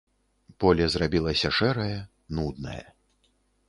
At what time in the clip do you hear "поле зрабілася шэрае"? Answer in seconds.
0.63-1.99